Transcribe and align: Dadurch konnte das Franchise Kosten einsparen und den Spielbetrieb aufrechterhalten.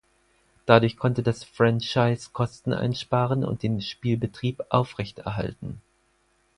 Dadurch 0.65 0.97
konnte 0.97 1.21
das 1.21 1.43
Franchise 1.43 2.31
Kosten 2.33 2.73
einsparen 2.73 3.45
und 3.45 3.61
den 3.61 3.81
Spielbetrieb 3.81 4.63
aufrechterhalten. 4.69 5.79